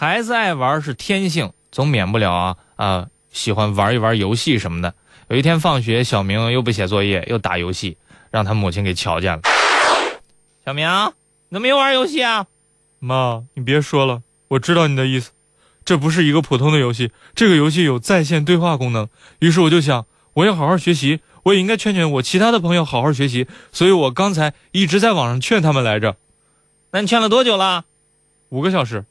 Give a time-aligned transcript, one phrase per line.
[0.00, 4.94] 孩子爱玩是天性，总免不了啊啊，喜欢玩一玩游戏什么的。
[5.28, 7.98] 有一天放学，小明又不写作业，又打游戏，
[8.30, 9.42] 让他母亲给瞧见了。
[10.64, 10.88] 小明，
[11.50, 12.46] 你怎么又玩游戏啊？
[12.98, 15.32] 妈，你别说了，我知道你的意思。
[15.84, 19.06] 这不是一个普通的游戏，这个游戏有在线对话功能。
[19.40, 23.46] 于是我就想，我要好好学习，我也应该劝劝我其他的朋友好好学习。
[23.70, 26.16] 所以我刚才一直在网上劝他们来着。
[26.92, 27.84] 那你劝了多久了？
[28.48, 29.04] 五个小时。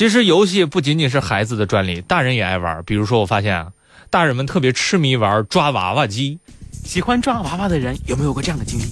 [0.00, 2.82] 其实游戏不仅仅是孩子的专利，大人也爱玩。
[2.86, 3.66] 比如说，我发现啊，
[4.08, 6.38] 大人们特别痴迷玩抓娃娃机。
[6.86, 8.84] 喜欢抓娃娃的人有没有过这样的经历？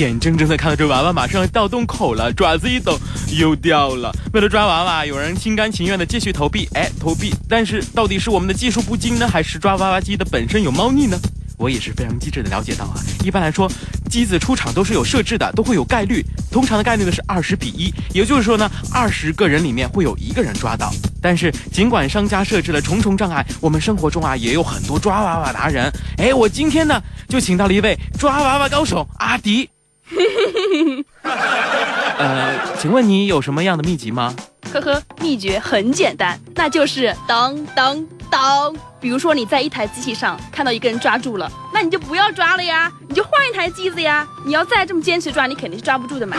[0.00, 2.98] 眼睁睁的看到这娃娃马上要到洞口了，爪子一抖
[3.38, 4.10] 又掉了。
[4.32, 7.34] 为了抓娃娃，有人心甘情愿的继续投币，哎，投币。
[7.46, 11.18] 但是到底是我们的技术不精呢，还是抓娃娃机的本身有猫腻呢？
[11.58, 13.70] 我也是非常机智的了解到啊，一般来说，
[14.16, 16.24] 机子出厂都是有设置的，都会有概率。
[16.50, 20.90] 通常的概率呢是二十比一，也就是说呢，二十个人里面会有一个人抓到。
[21.20, 25.92] 但是尽管商家设置了重重障碍，我们生活中啊也有很多抓娃娃达人。
[26.16, 29.68] 哎，我今天呢就请到了一位抓娃娃高手阿迪。
[32.16, 34.34] 呃，请问你有什么样的秘籍吗？
[34.72, 38.74] 呵呵，秘诀很简单，那就是当当当。
[38.98, 44.26] 比如说你在一台机器上看到一个人抓住了，那你就不要抓了呀，你就换一台机子呀。
[44.46, 46.34] 你要再这么坚持抓，你肯定是抓不住的嘛。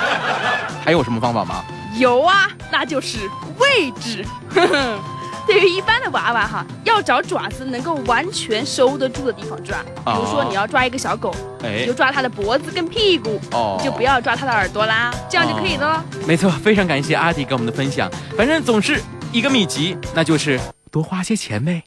[0.82, 1.62] 还有什么方法吗？
[1.98, 3.18] 有啊，那就是
[3.58, 4.24] 位置。
[4.48, 4.98] 呵呵。
[5.46, 9.76] 对于一般的娃娃哈，要找爪子能够完全收得住的地方抓。
[9.82, 13.38] 比如说你要抓一个小狗，你就抓它的脖子跟屁股，
[13.76, 16.02] 你就不要抓它的耳朵啦，这样就可以了。
[16.26, 18.10] 没错，非常感谢阿迪给我们的分享。
[18.38, 20.58] 反正总是一个秘籍，那就是
[20.90, 21.82] 多花些钱呗。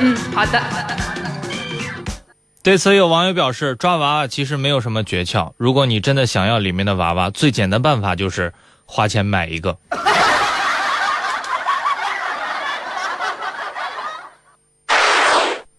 [0.00, 0.60] 嗯，好的。
[2.62, 5.52] 对此，有网友表示，抓娃娃其实没有什么诀窍。
[5.56, 8.52] 如果你真的想要里面的娃娃，最简单办法就是
[8.86, 9.78] 花钱买一个。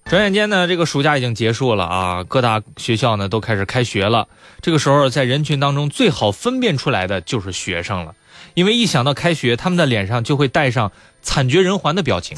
[0.06, 4.28] 转眼间呢，这个暑假已经结束了啊，各大学校呢都开始开学了。
[4.62, 8.14] 这个时候，在人群当中最好分辨出来的就是学生了，
[8.54, 12.38] 因为一想到开学，他们的脸上就会带上惨绝人寰的表情。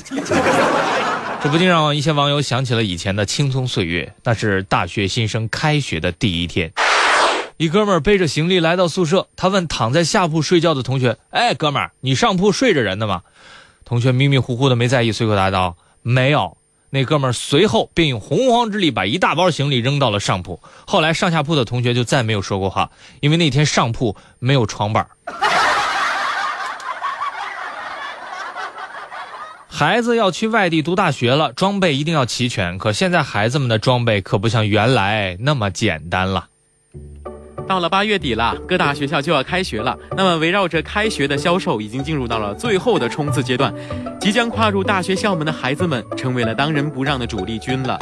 [1.43, 6.71] 这不禁让一些网友想起了以前的青葱岁月，那是大学新生开学的第一天。
[7.57, 13.23] 一哥们儿背着行李来到宿舍，他问躺在下铺睡觉的同学：“哎，哥们儿，你上铺睡着人呢吗？”
[13.83, 16.55] 同学迷迷糊糊的没在意，随口答道：“没有。”
[16.91, 20.61] 那哥们儿随后便用洪荒之力把一大包行李扔到了上铺。
[20.87, 22.89] 后来上下铺的同学就再没有说过话，
[23.19, 25.05] 因为那天上铺没有床板。
[29.75, 32.77] 孩子要去外地读大学了，装备一定要齐全。
[32.77, 36.47] 可现在孩子们的装备可不像原来那么简单了。
[37.67, 39.97] 到了八月底了，各大学校就要开学了。
[40.15, 43.73] 那么围绕着开学的销售，已经进入到了最后的冲刺阶段。
[44.19, 47.99] 即将跨入大学校门的孩子们，成为了当仁不让的主力军了。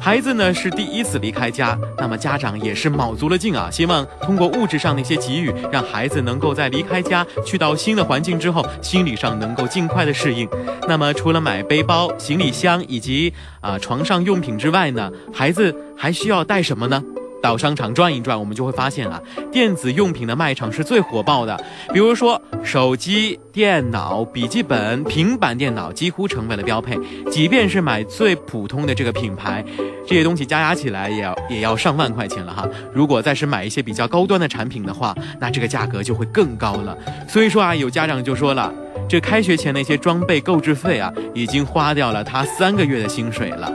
[0.00, 10.48] 孩子呢是第一次离开家，那么家长也是卯足了劲啊，希望通过物质上的一些给予，让孩子能够在离开家去到新的环境之后，心理上能够尽快的适应。
[10.88, 17.02] 那么除了买背包、行李箱以及啊床上用品之外呢，孩子还需要带什么呢？
[17.42, 19.20] 到商场转一转，我们就会发现啊，
[19.50, 21.58] 电子用品的卖场是最火爆的。
[21.92, 26.98] 比如说手机、电脑、笔记本、平板电脑，几乎成为了标配。
[27.30, 29.64] 即便是买最普通的这个品牌，
[30.06, 32.68] 这些东西加加起来也要也要上万块钱了哈。
[32.92, 36.96] 如果再是买一些比较高端的产品的话，那这个价格就会更高了。
[37.26, 38.72] 所以说啊，有家长就说了，
[39.08, 43.72] 这开学前那些装备购置费啊，已经花掉了他三个月的薪水了。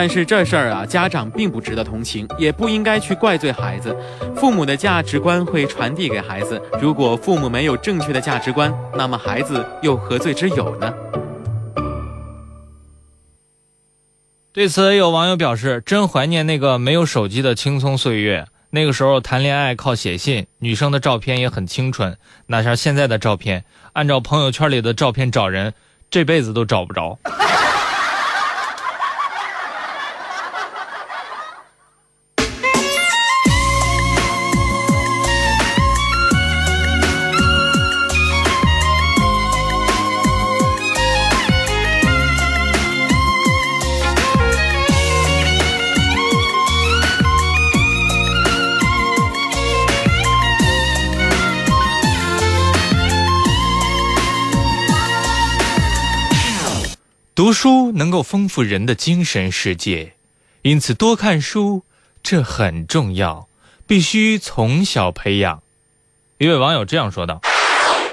[0.00, 3.92] 但是这事儿啊，家长并不值得同情，也不应该去怪罪孩子。
[4.36, 10.94] 父母的价值观会传递给孩子，如果父母没有正确的价值观，那么孩子又何罪之有呢？
[14.52, 22.16] 对此，有网友表示：“真怀念那个没有手机的青葱岁月，那个时候谈恋爱靠写信，女生的照片也很清纯。
[22.46, 23.64] 哪像现在的照片，
[23.94, 25.74] 按照朋友圈里的照片找人，
[26.08, 27.18] 这辈子都找不着。”
[57.38, 60.14] 读书能够丰富人的精神世界，
[60.62, 61.84] 因此多看书
[62.20, 63.48] 这很重要。
[63.86, 65.62] 必须从小培养。
[66.38, 67.40] 一位网友这样说道。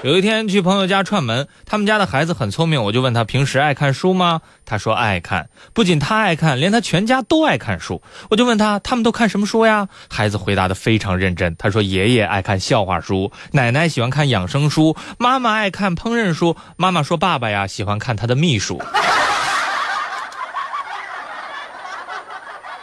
[0.04, 4.42] 有一天去朋友家串门，他们家的孩子很聪明，我就问他平时爱看书吗？
[4.64, 8.00] 他说爱看，不仅他爱看，连他全家都爱看书。
[8.30, 9.88] 我就问他他们都看什么书呀？
[10.08, 16.56] 孩子回答的非常认真，他说爷爷爱看笑话书，奶奶喜欢看养生书，妈妈爱看烹饪书。
[16.76, 18.80] 妈妈说爸爸呀喜欢看他的秘书。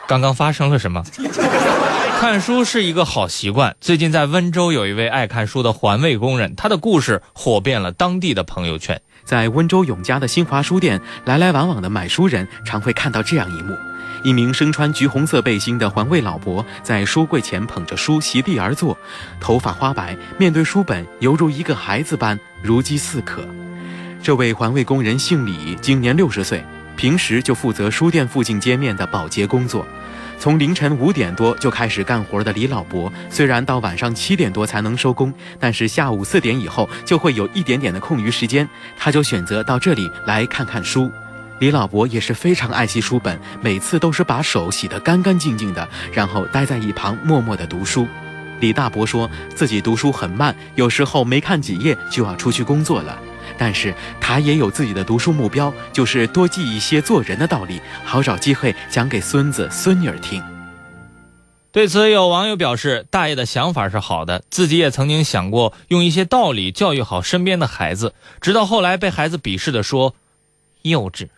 [0.07, 1.03] 刚刚发生了什么？
[2.19, 3.75] 看书是一个好习惯。
[3.81, 9.01] 最近在温州有一位爱看书的环卫工人，他的故事火遍了当地的朋友圈。
[9.25, 13.75] 在温州永嘉的新华书店，来来往往的买书人常会看到这样一幕：
[14.23, 18.97] 一名身穿橘红色背心的环卫老伯在书柜前捧着书席地而坐，
[19.41, 23.45] 头发花白，面对书本犹如一个孩子般如饥似渴。
[24.21, 26.63] 这位环卫工人姓李，今年六十岁，
[26.95, 29.86] 平时就负责书店附近街面的保洁工作。
[30.40, 38.68] 从凌晨五点多就开始干活的李老伯，虽然到晚上七点多才能收工，但是下午四点以后就会有一点点的空余时间，
[38.98, 41.10] 他就选择到这里来看看书。
[41.60, 48.06] 李老伯也是非常爱惜书本，每次都是把手洗得干干净净的，然后待在一旁默默地读书。
[48.60, 53.18] 李大伯说自己读书很慢，有时候没看几页就要出去工作了。
[53.57, 60.44] 但是他也有自己的读书目标，就是多记一些做人的道理，好找机会讲给孙子孙女儿听。
[61.72, 70.13] 对此，有网友表示，大爷的想法是好的，自己也曾经想过用一些道理教育好身边的孩子，直到后来被孩子鄙视的说
[70.84, 71.30] 幼稚。